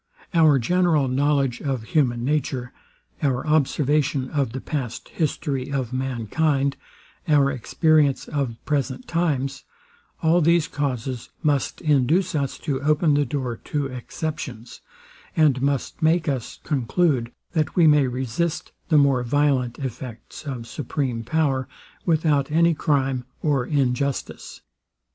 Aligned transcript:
Our 0.33 0.57
general 0.57 1.07
knowledge 1.07 1.61
of 1.61 1.83
human 1.83 2.25
nature, 2.25 2.73
our 3.21 3.45
observation 3.45 4.31
of 4.31 4.51
the 4.51 4.59
past 4.59 5.09
history 5.09 5.71
of 5.71 5.93
mankind, 5.93 6.75
our 7.27 7.51
experience 7.51 8.27
of 8.27 8.55
present 8.65 9.07
times; 9.07 9.63
all 10.23 10.41
these 10.41 10.67
causes 10.67 11.29
must 11.43 11.81
induce 11.81 12.33
us 12.33 12.57
to 12.65 12.81
open 12.81 13.13
the 13.13 13.25
door 13.27 13.55
to 13.65 13.85
exceptions, 13.85 14.81
and 15.37 15.61
must 15.61 16.01
make 16.01 16.27
us 16.27 16.57
conclude, 16.63 17.31
that 17.51 17.75
we 17.75 17.85
may 17.85 18.07
resist 18.07 18.71
the 18.89 18.97
more 18.97 19.21
violent 19.21 19.77
effects 19.77 20.45
of 20.45 20.65
supreme 20.65 21.23
power, 21.23 21.67
without 22.07 22.49
any 22.49 22.73
crime 22.73 23.23
or 23.43 23.67
injustice. 23.67 24.61